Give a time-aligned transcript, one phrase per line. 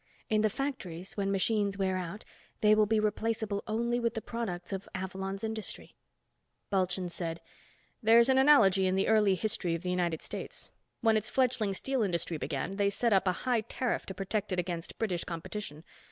[0.31, 2.25] In the factories, when machines wear out,
[2.61, 5.93] they will be replaceable only with the products of Avalon's industry."
[6.71, 7.39] Bulchand said,
[8.01, 10.71] "There's an analogy in the early history of the United States.
[11.01, 14.57] When its fledgling steel industry began, they set up a high tariff to protect it
[14.57, 15.83] against British competition.